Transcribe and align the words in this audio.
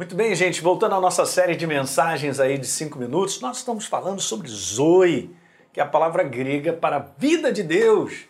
Muito 0.00 0.16
bem, 0.16 0.34
gente, 0.34 0.62
voltando 0.62 0.94
à 0.94 1.00
nossa 1.00 1.26
série 1.26 1.54
de 1.54 1.66
mensagens 1.66 2.40
aí 2.40 2.56
de 2.56 2.66
cinco 2.66 2.98
minutos, 2.98 3.38
nós 3.42 3.58
estamos 3.58 3.84
falando 3.84 4.18
sobre 4.18 4.48
Zoe, 4.48 5.36
que 5.74 5.78
é 5.78 5.82
a 5.82 5.86
palavra 5.86 6.22
grega 6.22 6.72
para 6.72 6.96
a 6.96 7.06
vida 7.18 7.52
de 7.52 7.62
Deus, 7.62 8.24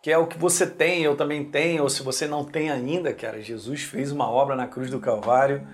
que 0.00 0.12
é 0.12 0.16
o 0.16 0.28
que 0.28 0.38
você 0.38 0.64
tem, 0.64 1.02
eu 1.02 1.16
também 1.16 1.42
tenho, 1.42 1.82
ou 1.82 1.88
se 1.88 2.04
você 2.04 2.28
não 2.28 2.44
tem 2.44 2.70
ainda, 2.70 3.12
cara, 3.12 3.42
Jesus 3.42 3.82
fez 3.82 4.12
uma 4.12 4.30
obra 4.30 4.54
na 4.54 4.68
cruz 4.68 4.92
do 4.92 5.00
Calvário 5.00 5.66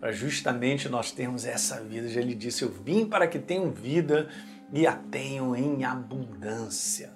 para 0.00 0.10
justamente 0.10 0.88
nós 0.88 1.12
termos 1.12 1.46
essa 1.46 1.80
vida. 1.80 2.08
Já 2.08 2.20
ele 2.20 2.34
disse: 2.34 2.64
Eu 2.64 2.68
vim 2.68 3.06
para 3.06 3.28
que 3.28 3.38
tenham 3.38 3.70
vida 3.70 4.28
e 4.72 4.84
a 4.84 4.94
tenham 4.94 5.54
em 5.54 5.84
abundância. 5.84 7.12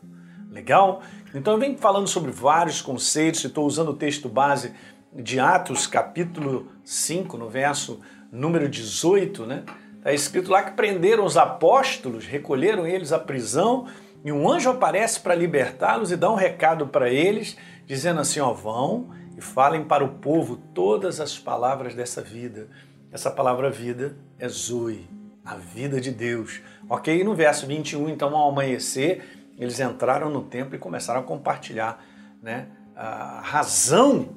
Legal? 0.53 1.03
Então 1.35 1.55
eu 1.55 1.59
venho 1.59 1.77
falando 1.77 2.07
sobre 2.07 2.31
vários 2.31 2.81
conceitos, 2.81 3.45
estou 3.45 3.67
usando 3.67 3.89
o 3.89 3.97
texto 3.97 4.29
base 4.29 4.73
de 5.17 5.41
Atos, 5.41 5.87
capítulo 5.87 6.69
5, 6.85 7.39
no 7.39 7.49
verso 7.49 8.01
número 8.31 8.69
18, 8.69 9.47
né? 9.47 9.65
Está 9.97 10.13
escrito 10.13 10.51
lá 10.51 10.63
que 10.63 10.73
prenderam 10.73 11.25
os 11.25 11.37
apóstolos, 11.37 12.27
recolheram 12.27 12.87
eles 12.87 13.13
à 13.13 13.19
prisão, 13.19 13.87
e 14.25 14.31
um 14.31 14.49
anjo 14.51 14.71
aparece 14.71 15.21
para 15.21 15.35
libertá-los 15.35 16.13
e 16.13 16.17
dá 16.17 16.31
um 16.31 16.35
recado 16.35 16.87
para 16.87 17.11
eles, 17.11 17.57
dizendo 17.87 18.21
assim: 18.21 18.41
ó, 18.41 18.53
vão 18.53 19.11
e 19.37 19.41
falem 19.41 19.85
para 19.85 20.05
o 20.05 20.09
povo 20.09 20.57
todas 20.75 21.21
as 21.21 21.39
palavras 21.39 21.95
dessa 21.95 22.21
vida. 22.21 22.69
Essa 23.11 23.31
palavra 23.31 23.71
vida 23.71 24.17
é 24.39 24.49
Zoe, 24.49 25.09
a 25.45 25.57
vida 25.57 26.01
de 26.01 26.11
Deus. 26.11 26.61
Ok? 26.89 27.19
E 27.19 27.25
no 27.25 27.35
verso 27.35 27.67
21, 27.67 28.09
então, 28.11 28.37
ao 28.37 28.51
amanhecer, 28.51 29.53
eles 29.59 29.81
entraram 29.81 30.29
no 30.29 30.43
templo 30.43 30.77
e 30.77 30.79
começaram 30.79 31.21
a 31.21 31.23
compartilhar 31.23 32.05
né, 32.43 32.67
a 32.95 33.41
razão 33.43 34.36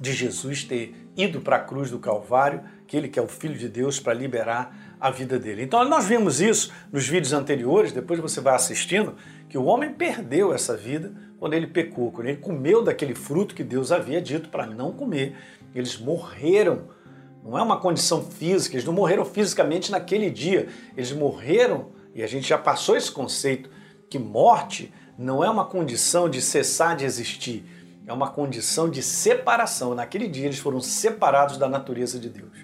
de 0.00 0.12
Jesus 0.12 0.64
ter 0.64 0.94
ido 1.16 1.40
para 1.40 1.56
a 1.56 1.60
cruz 1.60 1.90
do 1.90 1.98
Calvário, 1.98 2.62
que 2.86 2.96
ele 2.96 3.08
que 3.08 3.18
é 3.18 3.22
o 3.22 3.28
Filho 3.28 3.56
de 3.56 3.68
Deus, 3.68 4.00
para 4.00 4.12
liberar 4.12 4.96
a 5.00 5.10
vida 5.10 5.38
dele. 5.38 5.62
Então 5.62 5.84
nós 5.88 6.06
vimos 6.06 6.40
isso 6.40 6.72
nos 6.92 7.06
vídeos 7.06 7.32
anteriores, 7.32 7.92
depois 7.92 8.18
você 8.20 8.40
vai 8.40 8.54
assistindo, 8.54 9.14
que 9.48 9.58
o 9.58 9.64
homem 9.64 9.92
perdeu 9.92 10.52
essa 10.52 10.76
vida 10.76 11.12
quando 11.38 11.54
ele 11.54 11.66
pecou, 11.66 12.10
quando 12.10 12.28
ele 12.28 12.38
comeu 12.38 12.82
daquele 12.82 13.14
fruto 13.14 13.54
que 13.54 13.62
Deus 13.62 13.92
havia 13.92 14.20
dito 14.20 14.48
para 14.48 14.66
não 14.66 14.92
comer. 14.92 15.36
Eles 15.74 15.98
morreram. 15.98 16.88
Não 17.44 17.58
é 17.58 17.62
uma 17.62 17.78
condição 17.78 18.24
física, 18.24 18.74
eles 18.74 18.86
não 18.86 18.94
morreram 18.94 19.24
fisicamente 19.24 19.92
naquele 19.92 20.30
dia, 20.30 20.68
eles 20.96 21.12
morreram, 21.12 21.90
e 22.14 22.22
a 22.22 22.26
gente 22.26 22.48
já 22.48 22.56
passou 22.56 22.96
esse 22.96 23.12
conceito, 23.12 23.68
que 24.08 24.18
morte 24.18 24.90
não 25.18 25.44
é 25.44 25.50
uma 25.50 25.66
condição 25.66 26.28
de 26.28 26.40
cessar 26.40 26.96
de 26.96 27.04
existir, 27.04 27.62
é 28.06 28.12
uma 28.12 28.30
condição 28.30 28.88
de 28.88 29.02
separação. 29.02 29.94
Naquele 29.94 30.28
dia 30.28 30.46
eles 30.46 30.58
foram 30.58 30.80
separados 30.80 31.56
da 31.56 31.68
natureza 31.68 32.18
de 32.18 32.28
Deus. 32.28 32.56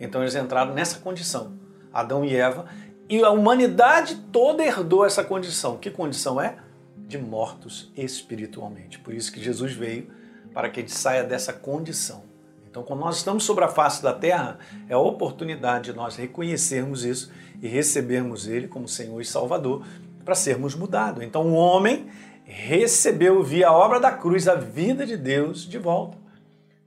Então 0.00 0.22
eles 0.22 0.34
entraram 0.34 0.74
nessa 0.74 0.98
condição, 0.98 1.54
Adão 1.92 2.24
e 2.24 2.34
Eva, 2.34 2.66
e 3.08 3.22
a 3.22 3.30
humanidade 3.30 4.16
toda 4.32 4.64
herdou 4.64 5.04
essa 5.04 5.24
condição. 5.24 5.76
Que 5.76 5.90
condição 5.90 6.40
é? 6.40 6.58
De 6.96 7.16
mortos 7.16 7.90
espiritualmente. 7.96 8.98
Por 8.98 9.14
isso 9.14 9.32
que 9.32 9.42
Jesus 9.42 9.72
veio 9.72 10.10
para 10.52 10.68
que 10.68 10.80
a 10.80 10.82
gente 10.82 10.94
saia 10.94 11.24
dessa 11.24 11.52
condição. 11.52 12.24
Então, 12.70 12.82
quando 12.82 13.00
nós 13.00 13.16
estamos 13.16 13.44
sobre 13.44 13.64
a 13.64 13.68
face 13.68 14.02
da 14.02 14.12
terra, 14.12 14.58
é 14.88 14.94
a 14.94 14.98
oportunidade 14.98 15.90
de 15.90 15.96
nós 15.96 16.16
reconhecermos 16.16 17.02
isso 17.02 17.32
e 17.62 17.66
recebermos 17.66 18.46
Ele 18.46 18.68
como 18.68 18.86
Senhor 18.86 19.20
e 19.20 19.24
Salvador 19.24 19.84
para 20.24 20.34
sermos 20.34 20.74
mudados. 20.74 21.24
Então, 21.24 21.46
o 21.46 21.54
homem 21.54 22.06
recebeu 22.48 23.42
via 23.42 23.70
obra 23.70 24.00
da 24.00 24.10
cruz 24.10 24.48
a 24.48 24.54
vida 24.54 25.04
de 25.04 25.16
Deus 25.16 25.68
de 25.68 25.76
volta. 25.76 26.16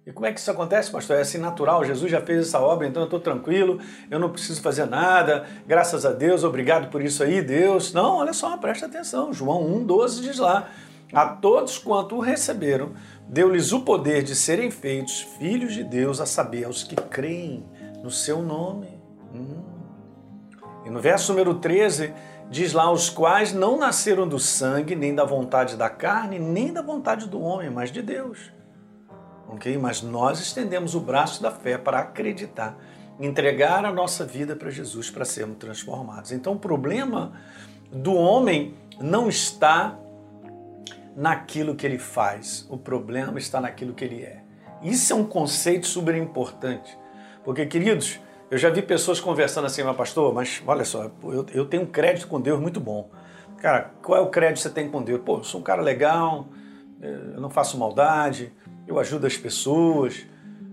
E 0.03 0.11
como 0.11 0.25
é 0.25 0.33
que 0.33 0.39
isso 0.39 0.49
acontece, 0.49 0.89
pastor? 0.91 1.17
É 1.17 1.21
assim 1.21 1.37
natural, 1.37 1.85
Jesus 1.85 2.11
já 2.11 2.19
fez 2.19 2.47
essa 2.47 2.59
obra, 2.59 2.87
então 2.87 3.03
eu 3.03 3.05
estou 3.05 3.19
tranquilo, 3.19 3.79
eu 4.09 4.19
não 4.19 4.31
preciso 4.31 4.59
fazer 4.59 4.87
nada, 4.87 5.45
graças 5.67 6.03
a 6.03 6.11
Deus, 6.11 6.43
obrigado 6.43 6.89
por 6.89 7.03
isso 7.03 7.21
aí, 7.21 7.39
Deus. 7.39 7.93
Não, 7.93 8.15
olha 8.15 8.33
só, 8.33 8.57
presta 8.57 8.87
atenção, 8.87 9.31
João 9.31 9.63
1,12 9.85 10.21
diz 10.21 10.39
lá, 10.39 10.69
a 11.13 11.27
todos 11.27 11.77
quanto 11.77 12.15
o 12.15 12.19
receberam, 12.19 12.93
deu-lhes 13.27 13.71
o 13.71 13.81
poder 13.81 14.23
de 14.23 14.35
serem 14.35 14.71
feitos 14.71 15.21
filhos 15.37 15.73
de 15.73 15.83
Deus, 15.83 16.19
a 16.19 16.25
saber, 16.25 16.63
aos 16.63 16.83
que 16.83 16.95
creem 16.95 17.63
no 18.01 18.09
seu 18.09 18.41
nome. 18.41 18.99
Hum. 19.35 19.61
E 20.83 20.89
no 20.89 20.99
verso 20.99 21.31
número 21.31 21.53
13, 21.55 22.11
diz 22.49 22.73
lá, 22.73 22.91
os 22.91 23.09
quais 23.09 23.53
não 23.53 23.77
nasceram 23.77 24.27
do 24.27 24.39
sangue, 24.39 24.95
nem 24.95 25.15
da 25.15 25.23
vontade 25.23 25.75
da 25.75 25.89
carne, 25.89 26.39
nem 26.39 26.73
da 26.73 26.81
vontade 26.81 27.27
do 27.27 27.41
homem, 27.41 27.69
mas 27.69 27.91
de 27.91 28.01
Deus. 28.01 28.51
Ok? 29.47 29.77
Mas 29.77 30.01
nós 30.01 30.39
estendemos 30.39 30.95
o 30.95 30.99
braço 30.99 31.41
da 31.41 31.51
fé 31.51 31.77
para 31.77 31.99
acreditar, 31.99 32.77
entregar 33.19 33.85
a 33.85 33.91
nossa 33.91 34.25
vida 34.25 34.55
para 34.55 34.69
Jesus 34.69 35.09
para 35.09 35.25
sermos 35.25 35.57
transformados. 35.57 36.31
Então 36.31 36.53
o 36.53 36.59
problema 36.59 37.33
do 37.91 38.13
homem 38.13 38.75
não 38.99 39.27
está 39.27 39.97
naquilo 41.15 41.75
que 41.75 41.85
ele 41.85 41.97
faz, 41.97 42.65
o 42.69 42.77
problema 42.77 43.37
está 43.37 43.59
naquilo 43.59 43.93
que 43.93 44.05
ele 44.05 44.23
é. 44.23 44.41
Isso 44.81 45.13
é 45.13 45.15
um 45.15 45.25
conceito 45.25 45.85
super 45.85 46.15
importante, 46.15 46.97
porque, 47.43 47.65
queridos, 47.65 48.19
eu 48.51 48.57
já 48.57 48.69
vi 48.69 48.81
pessoas 48.81 49.21
conversando 49.21 49.65
assim, 49.65 49.81
mas 49.81 49.95
pastor, 49.95 50.33
mas 50.33 50.61
olha 50.67 50.83
só, 50.83 51.09
eu, 51.23 51.45
eu 51.53 51.65
tenho 51.65 51.83
um 51.83 51.85
crédito 51.87 52.27
com 52.27 52.39
Deus 52.39 52.59
muito 52.59 52.81
bom. 52.81 53.09
Cara, 53.57 53.91
qual 54.03 54.19
é 54.19 54.21
o 54.21 54.27
crédito 54.27 54.57
que 54.57 54.63
você 54.63 54.69
tem 54.69 54.89
com 54.89 55.01
Deus? 55.01 55.21
Pô, 55.25 55.37
eu 55.37 55.43
sou 55.43 55.61
um 55.61 55.63
cara 55.63 55.81
legal, 55.81 56.47
eu 57.01 57.39
não 57.39 57.49
faço 57.49 57.77
maldade, 57.77 58.51
eu 58.85 58.99
ajudo 58.99 59.25
as 59.25 59.37
pessoas, 59.37 60.25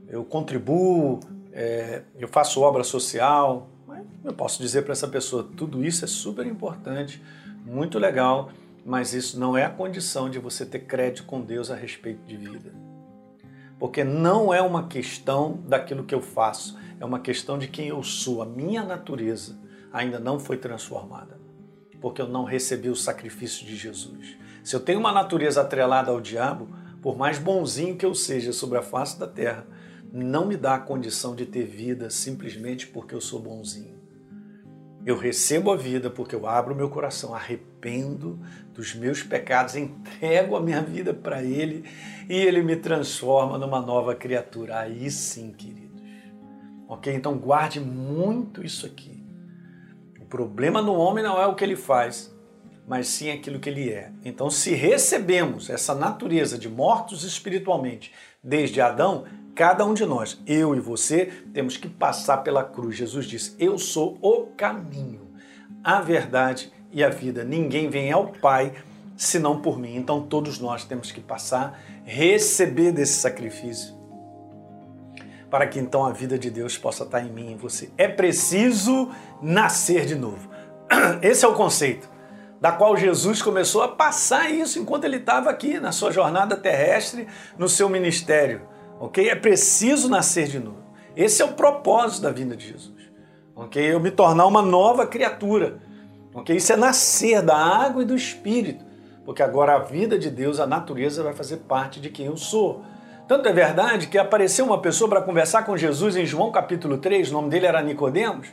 eu 0.08 0.24
contribuo, 0.24 1.20
é, 1.52 2.02
eu 2.18 2.26
faço 2.26 2.60
obra 2.60 2.82
social. 2.82 3.68
Eu 4.24 4.32
posso 4.32 4.60
dizer 4.60 4.82
para 4.82 4.92
essa 4.92 5.06
pessoa, 5.06 5.48
tudo 5.56 5.84
isso 5.84 6.04
é 6.04 6.08
super 6.08 6.44
importante, 6.46 7.22
muito 7.64 7.98
legal, 7.98 8.50
mas 8.84 9.14
isso 9.14 9.38
não 9.38 9.56
é 9.56 9.64
a 9.64 9.70
condição 9.70 10.28
de 10.28 10.38
você 10.38 10.66
ter 10.66 10.80
crédito 10.80 11.24
com 11.24 11.40
Deus 11.40 11.70
a 11.70 11.76
respeito 11.76 12.24
de 12.26 12.36
vida. 12.36 12.72
Porque 13.78 14.02
não 14.02 14.52
é 14.52 14.60
uma 14.60 14.88
questão 14.88 15.60
daquilo 15.66 16.04
que 16.04 16.14
eu 16.14 16.20
faço, 16.20 16.76
é 17.00 17.04
uma 17.04 17.20
questão 17.20 17.58
de 17.58 17.68
quem 17.68 17.88
eu 17.88 18.02
sou. 18.02 18.42
A 18.42 18.46
minha 18.46 18.82
natureza 18.82 19.58
ainda 19.92 20.18
não 20.18 20.38
foi 20.38 20.56
transformada, 20.56 21.38
porque 22.00 22.20
eu 22.20 22.28
não 22.28 22.44
recebi 22.44 22.88
o 22.88 22.96
sacrifício 22.96 23.66
de 23.66 23.76
Jesus. 23.76 24.36
Se 24.62 24.74
eu 24.74 24.80
tenho 24.80 24.98
uma 25.00 25.12
natureza 25.12 25.60
atrelada 25.60 26.10
ao 26.10 26.20
diabo, 26.20 26.68
por 27.00 27.16
mais 27.16 27.38
bonzinho 27.38 27.96
que 27.96 28.04
eu 28.04 28.14
seja 28.14 28.52
sobre 28.52 28.78
a 28.78 28.82
face 28.82 29.18
da 29.18 29.26
terra, 29.26 29.66
não 30.12 30.46
me 30.46 30.56
dá 30.56 30.74
a 30.74 30.80
condição 30.80 31.34
de 31.34 31.46
ter 31.46 31.64
vida 31.64 32.10
simplesmente 32.10 32.86
porque 32.86 33.14
eu 33.14 33.20
sou 33.20 33.40
bonzinho. 33.40 33.96
Eu 35.06 35.16
recebo 35.16 35.70
a 35.70 35.76
vida 35.76 36.10
porque 36.10 36.34
eu 36.34 36.46
abro 36.46 36.74
meu 36.74 36.90
coração, 36.90 37.34
arrependo 37.34 38.38
dos 38.74 38.94
meus 38.94 39.22
pecados, 39.22 39.76
entrego 39.76 40.56
a 40.56 40.60
minha 40.60 40.82
vida 40.82 41.14
para 41.14 41.42
Ele 41.42 41.88
e 42.28 42.34
Ele 42.34 42.62
me 42.62 42.76
transforma 42.76 43.56
numa 43.56 43.80
nova 43.80 44.14
criatura. 44.14 44.80
Aí 44.80 45.10
sim, 45.10 45.52
querido 45.52 45.87
Ok? 46.88 47.14
Então 47.14 47.36
guarde 47.36 47.78
muito 47.78 48.64
isso 48.64 48.86
aqui. 48.86 49.22
O 50.18 50.24
problema 50.24 50.80
no 50.80 50.94
homem 50.94 51.22
não 51.22 51.40
é 51.40 51.46
o 51.46 51.54
que 51.54 51.62
ele 51.62 51.76
faz, 51.76 52.34
mas 52.86 53.08
sim 53.08 53.30
aquilo 53.30 53.60
que 53.60 53.68
ele 53.68 53.90
é. 53.90 54.10
Então, 54.24 54.48
se 54.48 54.74
recebemos 54.74 55.68
essa 55.68 55.94
natureza 55.94 56.56
de 56.56 56.68
mortos 56.68 57.22
espiritualmente 57.22 58.12
desde 58.42 58.80
Adão, 58.80 59.24
cada 59.54 59.84
um 59.84 59.92
de 59.92 60.06
nós, 60.06 60.40
eu 60.46 60.74
e 60.74 60.80
você, 60.80 61.26
temos 61.52 61.76
que 61.76 61.88
passar 61.88 62.38
pela 62.38 62.64
cruz. 62.64 62.96
Jesus 62.96 63.26
disse: 63.26 63.54
Eu 63.58 63.78
sou 63.78 64.18
o 64.22 64.46
caminho, 64.56 65.28
a 65.84 66.00
verdade 66.00 66.72
e 66.90 67.04
a 67.04 67.10
vida. 67.10 67.44
Ninguém 67.44 67.90
vem 67.90 68.10
ao 68.10 68.28
Pai 68.28 68.72
senão 69.14 69.60
por 69.60 69.78
mim. 69.78 69.94
Então, 69.96 70.22
todos 70.22 70.58
nós 70.58 70.84
temos 70.84 71.12
que 71.12 71.20
passar, 71.20 71.78
receber 72.04 72.92
desse 72.92 73.14
sacrifício 73.14 73.97
para 75.50 75.66
que 75.66 75.78
então 75.78 76.04
a 76.04 76.12
vida 76.12 76.38
de 76.38 76.50
Deus 76.50 76.76
possa 76.76 77.04
estar 77.04 77.20
em 77.20 77.30
mim 77.30 77.48
e 77.48 77.52
em 77.52 77.56
você. 77.56 77.90
É 77.96 78.06
preciso 78.06 79.10
nascer 79.40 80.04
de 80.04 80.14
novo. 80.14 80.48
Esse 81.22 81.44
é 81.44 81.48
o 81.48 81.54
conceito 81.54 82.08
da 82.60 82.72
qual 82.72 82.96
Jesus 82.96 83.40
começou 83.40 83.82
a 83.82 83.88
passar 83.88 84.50
isso 84.50 84.78
enquanto 84.78 85.04
ele 85.04 85.18
estava 85.18 85.48
aqui 85.48 85.78
na 85.78 85.92
sua 85.92 86.10
jornada 86.10 86.56
terrestre, 86.56 87.28
no 87.56 87.68
seu 87.68 87.88
ministério. 87.88 88.62
Ok? 88.98 89.28
É 89.28 89.34
preciso 89.34 90.08
nascer 90.08 90.48
de 90.48 90.58
novo. 90.58 90.82
Esse 91.14 91.40
é 91.40 91.44
o 91.44 91.52
propósito 91.52 92.22
da 92.22 92.30
vinda 92.30 92.56
de 92.56 92.66
Jesus. 92.68 93.10
Ok? 93.54 93.80
Eu 93.82 94.00
me 94.00 94.10
tornar 94.10 94.46
uma 94.46 94.62
nova 94.62 95.06
criatura. 95.06 95.78
Ok? 96.34 96.56
Isso 96.56 96.72
é 96.72 96.76
nascer 96.76 97.42
da 97.42 97.56
água 97.56 98.02
e 98.02 98.06
do 98.06 98.14
Espírito. 98.14 98.84
Porque 99.24 99.42
agora 99.42 99.76
a 99.76 99.78
vida 99.78 100.18
de 100.18 100.30
Deus, 100.30 100.58
a 100.58 100.66
natureza, 100.66 101.22
vai 101.22 101.34
fazer 101.34 101.58
parte 101.58 102.00
de 102.00 102.08
quem 102.08 102.26
eu 102.26 102.36
sou. 102.36 102.82
Tanto 103.28 103.46
é 103.46 103.52
verdade 103.52 104.06
que 104.06 104.16
apareceu 104.16 104.64
uma 104.64 104.80
pessoa 104.80 105.06
para 105.10 105.20
conversar 105.20 105.66
com 105.66 105.76
Jesus 105.76 106.16
em 106.16 106.24
João 106.24 106.50
capítulo 106.50 106.96
3, 106.96 107.28
o 107.28 107.34
nome 107.34 107.50
dele 107.50 107.66
era 107.66 107.82
Nicodemos. 107.82 108.48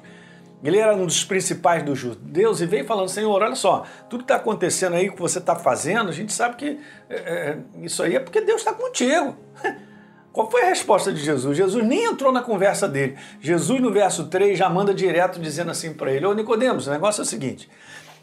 Ele 0.62 0.78
era 0.78 0.94
um 0.94 1.06
dos 1.06 1.24
principais 1.24 1.82
dos 1.82 1.98
judeus 1.98 2.60
e 2.60 2.66
veio 2.66 2.86
falando, 2.86 3.08
Senhor, 3.08 3.42
olha 3.42 3.56
só, 3.56 3.86
tudo 4.10 4.26
que 4.26 4.26
está 4.26 4.36
acontecendo 4.36 4.96
aí, 4.96 5.10
que 5.10 5.22
você 5.22 5.40
está 5.40 5.56
fazendo, 5.56 6.10
a 6.10 6.12
gente 6.12 6.34
sabe 6.34 6.58
que 6.58 6.80
é, 7.10 7.16
é, 7.16 7.58
isso 7.84 8.04
aí 8.04 8.18
é 8.18 8.20
porque 8.20 8.42
Deus 8.42 8.60
está 8.60 8.74
contigo. 8.74 9.38
Qual 10.34 10.52
foi 10.52 10.64
a 10.64 10.66
resposta 10.66 11.14
de 11.14 11.24
Jesus? 11.24 11.56
Jesus 11.56 11.86
nem 11.86 12.04
entrou 12.04 12.30
na 12.30 12.42
conversa 12.42 12.86
dele. 12.86 13.16
Jesus, 13.40 13.80
no 13.80 13.92
verso 13.92 14.26
3, 14.26 14.58
já 14.58 14.68
manda 14.68 14.94
direto 14.94 15.40
dizendo 15.40 15.72
assim 15.72 15.94
para 15.94 16.12
ele: 16.12 16.26
Ô 16.26 16.34
Nicodemos, 16.34 16.88
o 16.88 16.92
negócio 16.92 17.22
é 17.22 17.24
o 17.24 17.26
seguinte: 17.26 17.70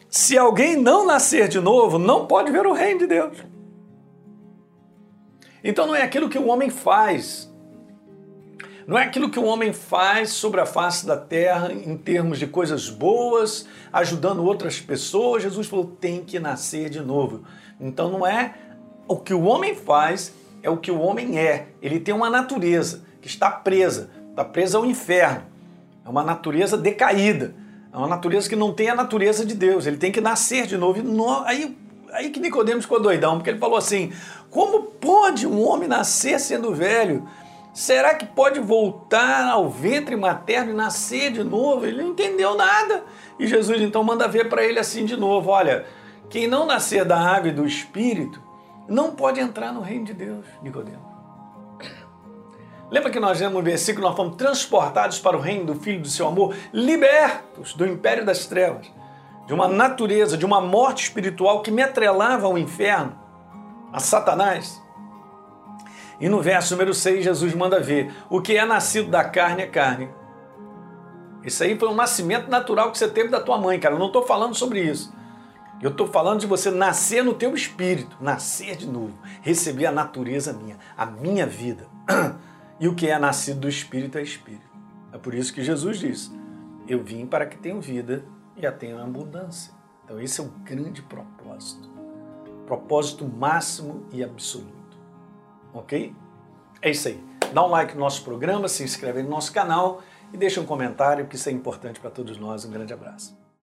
se 0.07 0.37
alguém 0.37 0.77
não 0.77 1.07
nascer 1.07 1.47
de 1.47 1.59
novo, 1.59 1.97
não 1.97 2.27
pode 2.27 2.51
ver 2.51 2.67
o 2.67 2.73
reino 2.73 2.99
de 2.99 3.07
Deus. 3.07 3.37
Então 5.63 5.87
não 5.87 5.95
é 5.95 6.01
aquilo 6.01 6.29
que 6.29 6.37
o 6.37 6.47
homem 6.47 6.69
faz. 6.69 7.51
Não 8.85 8.97
é 8.97 9.03
aquilo 9.03 9.29
que 9.29 9.39
o 9.39 9.45
homem 9.45 9.71
faz 9.71 10.31
sobre 10.31 10.59
a 10.59 10.65
face 10.65 11.05
da 11.05 11.15
terra 11.15 11.71
em 11.71 11.95
termos 11.97 12.37
de 12.37 12.45
coisas 12.45 12.89
boas, 12.89 13.65
ajudando 13.93 14.43
outras 14.43 14.79
pessoas. 14.79 15.43
Jesus 15.43 15.67
falou: 15.67 15.85
tem 15.85 16.23
que 16.23 16.39
nascer 16.39 16.89
de 16.89 16.99
novo. 16.99 17.43
Então 17.79 18.11
não 18.11 18.27
é 18.27 18.55
o 19.07 19.15
que 19.15 19.33
o 19.33 19.43
homem 19.43 19.73
faz, 19.73 20.33
é 20.61 20.69
o 20.69 20.77
que 20.77 20.91
o 20.91 20.99
homem 20.99 21.39
é. 21.39 21.67
Ele 21.81 21.99
tem 21.99 22.13
uma 22.13 22.29
natureza 22.29 23.03
que 23.21 23.27
está 23.27 23.49
presa, 23.49 24.09
está 24.29 24.43
presa 24.43 24.77
ao 24.77 24.85
inferno. 24.85 25.43
É 26.05 26.09
uma 26.09 26.23
natureza 26.23 26.77
decaída. 26.77 27.55
É 27.93 27.97
uma 27.97 28.07
natureza 28.07 28.49
que 28.49 28.55
não 28.55 28.73
tem 28.73 28.89
a 28.89 28.95
natureza 28.95 29.45
de 29.45 29.55
Deus. 29.55 29.85
Ele 29.85 29.97
tem 29.97 30.11
que 30.11 30.19
nascer 30.19 30.67
de 30.67 30.77
novo. 30.77 31.01
Aí, 31.45 31.77
aí 32.11 32.29
que 32.31 32.39
Nicodemos 32.39 32.83
ficou 32.83 32.99
doidão, 32.99 33.37
porque 33.37 33.51
ele 33.51 33.59
falou 33.59 33.77
assim: 33.77 34.11
como 34.49 34.92
pode 35.23 35.47
um 35.47 35.65
homem 35.65 35.87
nascer 35.87 36.37
sendo 36.37 36.75
velho? 36.75 37.25
Será 37.73 38.13
que 38.13 38.25
pode 38.25 38.59
voltar 38.59 39.47
ao 39.49 39.69
ventre 39.69 40.17
materno 40.17 40.71
e 40.71 40.75
nascer 40.75 41.31
de 41.31 41.43
novo? 41.45 41.85
Ele 41.85 42.01
não 42.01 42.09
entendeu 42.09 42.55
nada. 42.55 43.05
E 43.39 43.47
Jesus 43.47 43.81
então 43.81 44.03
manda 44.03 44.27
ver 44.27 44.49
para 44.49 44.65
ele 44.65 44.79
assim 44.79 45.05
de 45.05 45.15
novo: 45.15 45.49
olha, 45.49 45.85
quem 46.29 46.45
não 46.45 46.65
nascer 46.65 47.05
da 47.05 47.17
água 47.17 47.47
e 47.47 47.53
do 47.53 47.65
espírito 47.65 48.41
não 48.85 49.15
pode 49.15 49.39
entrar 49.39 49.71
no 49.71 49.79
reino 49.79 50.03
de 50.03 50.13
Deus, 50.13 50.45
Nicodemo. 50.61 51.13
Lembra 52.91 53.09
que 53.09 53.19
nós 53.19 53.39
vemos 53.39 53.55
no 53.55 53.63
versículo, 53.63 54.05
nós 54.05 54.17
fomos 54.17 54.35
transportados 54.35 55.19
para 55.19 55.37
o 55.37 55.39
reino 55.39 55.67
do 55.67 55.75
Filho 55.75 56.01
do 56.01 56.09
seu 56.09 56.27
amor, 56.27 56.53
libertos 56.73 57.73
do 57.73 57.87
império 57.87 58.25
das 58.25 58.45
trevas, 58.45 58.91
de 59.47 59.53
uma 59.53 59.69
natureza, 59.69 60.37
de 60.37 60.45
uma 60.45 60.59
morte 60.59 61.03
espiritual 61.03 61.61
que 61.61 61.71
me 61.71 61.81
atrelava 61.81 62.45
ao 62.45 62.57
inferno, 62.57 63.17
a 63.91 64.01
Satanás. 64.01 64.82
E 66.19 66.29
no 66.29 66.41
verso 66.41 66.73
número 66.73 66.93
6, 66.93 67.23
Jesus 67.23 67.53
manda 67.53 67.79
ver: 67.79 68.13
o 68.29 68.41
que 68.41 68.57
é 68.57 68.65
nascido 68.65 69.09
da 69.09 69.23
carne 69.23 69.63
é 69.63 69.67
carne. 69.67 70.09
Isso 71.43 71.63
aí 71.63 71.77
foi 71.77 71.89
um 71.89 71.95
nascimento 71.95 72.49
natural 72.49 72.91
que 72.91 72.97
você 72.97 73.07
teve 73.07 73.29
da 73.29 73.41
tua 73.41 73.57
mãe, 73.57 73.79
cara. 73.79 73.95
Eu 73.95 73.99
não 73.99 74.07
estou 74.07 74.25
falando 74.25 74.55
sobre 74.55 74.81
isso. 74.81 75.13
Eu 75.81 75.89
estou 75.89 76.07
falando 76.07 76.39
de 76.39 76.47
você 76.47 76.71
nascer 76.71 77.23
no 77.23 77.33
teu 77.33 77.53
espírito, 77.53 78.15
nascer 78.21 78.77
de 78.77 78.87
novo, 78.87 79.19
receber 79.41 79.85
a 79.85 79.91
natureza 79.91 80.53
minha, 80.53 80.77
a 80.97 81.05
minha 81.05 81.45
vida. 81.45 81.87
E 82.79 82.87
o 82.87 82.95
que 82.95 83.07
é 83.07 83.17
nascido 83.19 83.61
do 83.61 83.69
espírito 83.69 84.17
é 84.17 84.21
espírito. 84.21 84.67
É 85.13 85.17
por 85.17 85.33
isso 85.33 85.53
que 85.53 85.63
Jesus 85.63 85.99
disse: 85.99 86.31
Eu 86.87 87.01
vim 87.01 87.25
para 87.25 87.45
que 87.45 87.55
tenham 87.55 87.79
vida 87.79 88.25
e 88.57 88.65
a 88.65 88.71
tenham 88.71 89.01
abundância. 89.01 89.71
Então 90.03 90.19
esse 90.19 90.41
é 90.41 90.43
o 90.43 90.47
grande 90.65 91.01
propósito. 91.03 91.89
Propósito 92.65 93.25
máximo 93.25 94.05
e 94.11 94.23
absoluto. 94.23 94.82
Ok? 95.73 96.13
É 96.81 96.91
isso 96.91 97.07
aí. 97.07 97.23
Dá 97.53 97.65
um 97.65 97.69
like 97.69 97.93
no 97.93 97.99
nosso 97.99 98.23
programa, 98.23 98.67
se 98.67 98.83
inscreve 98.83 99.21
no 99.23 99.29
nosso 99.29 99.51
canal 99.51 100.01
e 100.31 100.37
deixa 100.37 100.59
um 100.59 100.65
comentário, 100.65 101.27
que 101.27 101.35
isso 101.35 101.49
é 101.49 101.51
importante 101.51 101.99
para 101.99 102.09
todos 102.09 102.37
nós. 102.37 102.65
Um 102.65 102.71
grande 102.71 102.93
abraço. 102.93 103.42